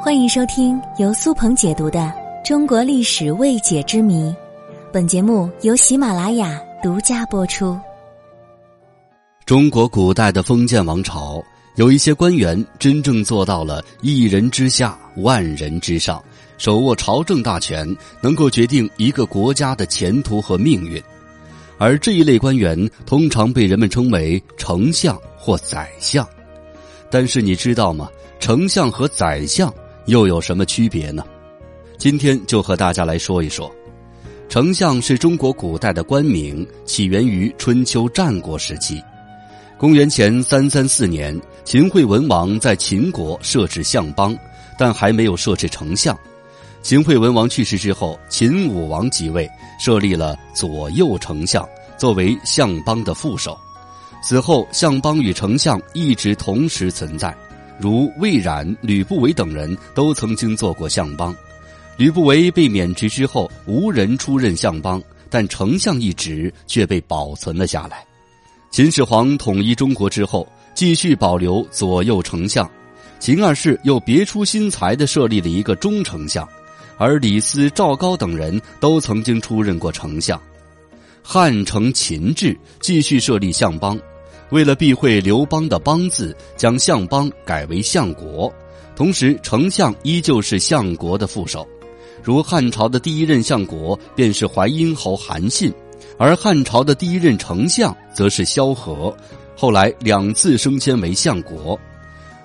[0.00, 1.98] 欢迎收听由苏鹏解读的
[2.46, 4.30] 《中国历史未解之谜》，
[4.92, 7.76] 本节目由喜马拉雅独家播出。
[9.44, 11.42] 中国古代的封建王朝，
[11.74, 16.22] 有一些官员真正做到了一人之下，万人之上，
[16.58, 17.84] 手握朝政大权，
[18.20, 21.02] 能够决定一个国家的前途和命运。
[21.76, 26.26] 而这一类官员，通常被人们称为丞相或宰相。
[27.10, 28.08] 但是你知道吗？
[28.38, 29.74] 丞相和宰相
[30.08, 31.22] 又有什么区别呢？
[31.98, 33.70] 今天就和大家来说一说。
[34.48, 39.02] 丞相是中国古代的官名，起源于春秋战国时期。
[39.76, 44.34] 公元前三三四年，秦惠文王在秦国设置相邦，
[44.78, 46.18] 但还没有设置丞相。
[46.80, 49.46] 秦惠文王去世之后，秦武王即位，
[49.78, 51.68] 设立了左右丞相
[51.98, 53.54] 作为相邦的副手。
[54.22, 57.36] 此后，相邦与丞相一直同时存在，
[57.80, 61.34] 如魏冉、吕不韦等人都曾经做过相邦。
[61.96, 68.04] 吕不韦被免职之后，无人出任相邦，但丞相一职却被保存了下来。
[68.70, 72.68] 秦始皇统一中国之后，继续保留左右丞相。
[73.18, 76.48] 秦二世又别出心裁地设立了一个中丞相，
[76.98, 80.40] 而李斯、赵高等人都曾经出任过丞相。
[81.20, 83.98] 汉承秦制，继续设立相邦。
[84.50, 88.52] 为了避讳刘邦的“邦”字，将相邦改为相国。
[88.96, 91.66] 同时，丞相依旧是相国的副手。
[92.22, 95.72] 如汉朝的第一任相国便是淮阴侯韩信，
[96.18, 99.16] 而汉朝的第一任丞相则是萧何，
[99.56, 101.78] 后来两次升迁为相国。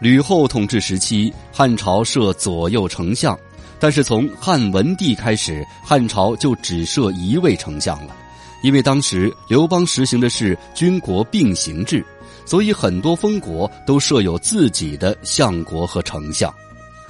[0.00, 3.38] 吕后统治时期，汉朝设左右丞相，
[3.78, 8.16] 但是从汉文帝开始，汉朝就只设一位丞相了。
[8.62, 12.04] 因为当时刘邦实行的是军国并行制，
[12.44, 16.52] 所以很多封国都设有自己的相国和丞相。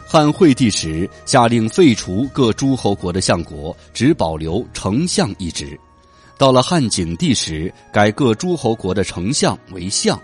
[0.07, 5.79] 汉惠帝时下令废除各诸侯国的相国，只保留丞相一职。
[6.37, 10.21] 到了汉景帝时，改各诸侯国的丞相为相。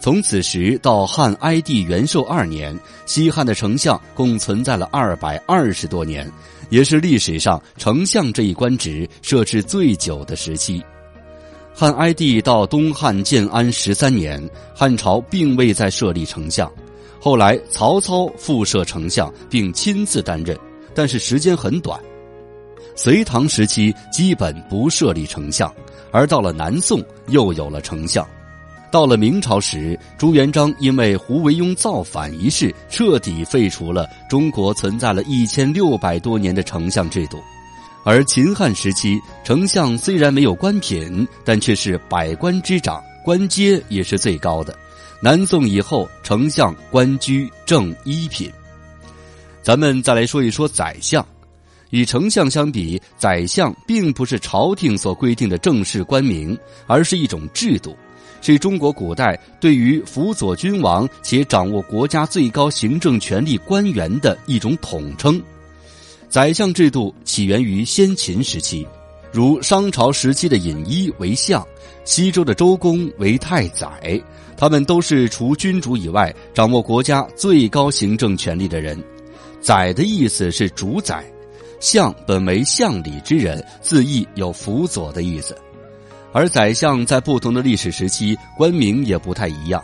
[0.00, 6.30] 从此时到汉哀帝元寿二年，西汉的丞相共存在了二百二十多年，
[6.70, 10.82] 也是历史上丞相这一官职设置最久的时期。
[11.74, 14.42] 汉哀帝到东汉建安十三年，
[14.74, 16.70] 汉朝并未再设立丞相，
[17.20, 20.56] 后来曹操复设丞相并亲自担任，
[20.94, 22.00] 但是时间很短。
[22.94, 25.72] 隋唐时期基本不设立丞相，
[26.12, 28.26] 而到了南宋又有了丞相。
[28.90, 37.38] 到了明朝时，朱元璋因为胡惟庸造反一事，彻底废除了中国存在了一千六百多年的丞相制度。
[38.04, 44.74] 而秦汉时期，丞相虽然没有官品，但却是百官之长，官阶也是最高的。
[45.20, 48.50] 南宋以后，丞相官居正一品。
[49.60, 51.26] 咱们再来说一说宰相，
[51.90, 56.56] 与丞相相比，宰相并不是朝廷所规定的正式官名，
[56.86, 57.94] 而是一种制度。
[58.40, 65.40] 是中国古代对于辅佐君王且掌握国家最高行政权力官员的一种统称。
[66.28, 68.86] 宰相制度起源于先秦时期，
[69.32, 71.66] 如商朝时期的尹伊为相，
[72.04, 74.20] 西周的周公为太宰，
[74.56, 79.02] 他们都是除君主以外掌握国家最高行政权力的人。
[79.60, 81.24] 宰的意思是主宰，
[81.80, 85.56] 相本为相里之人，字义有辅佐的意思。
[86.32, 89.82] 而宰相在不同的历史时期官名也不太一样，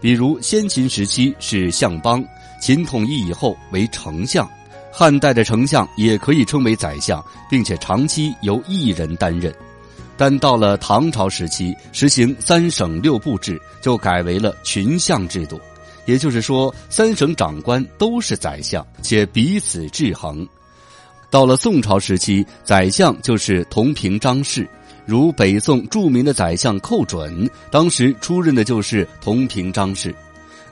[0.00, 2.24] 比如先秦时期是相邦，
[2.60, 4.48] 秦统一以后为丞相，
[4.92, 9.52] 汉代的丞相也可以称为宰相，并且长期由一人担任。
[10.16, 15.58] 但到了唐朝时期，实行三省六部制，就改为了群相制度，
[16.04, 20.46] 也就是说，三省长官都是宰相，且彼此制衡。
[21.30, 24.68] 到了宋朝时期，宰相就是同平章事。
[25.10, 30.14] 如北宋著名的宰相寇准，当时出任的就是同平章事。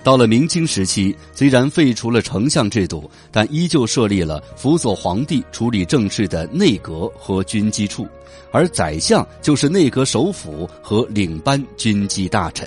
[0.05, 8.07] 到了明清时期，虽然废除了丞相制度，但依旧设立了辅佐皇帝处理政事的内阁和军机处，
[8.53, 12.65] 而宰相就是内阁首辅和领班军机大臣。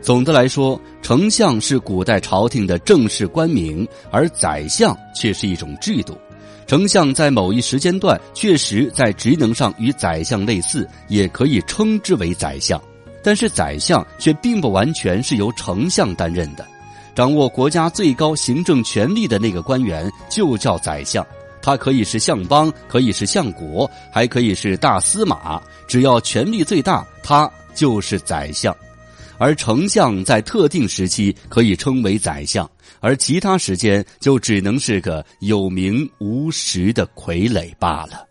[0.00, 6.16] 总的来说，丞相是古代朝廷的正式官名，而宰相却是一种制度。
[6.70, 12.80] 丞相在某一时间段确实在职能上与宰相类似，也可以称之为宰相，
[13.24, 16.64] 但是宰相却并不完全是由丞相担任的。
[17.12, 21.26] 掌握国家最高行政权力的那个官员就叫宰相，
[21.60, 28.72] 他可以是相邦，可以是相国，还可以是大司马，只要权力最大，他就是宰相。
[29.40, 32.70] 而丞相在特定时期可以称为宰相，
[33.00, 38.29] 而其他时间就只能是个有名无实的傀儡罢了。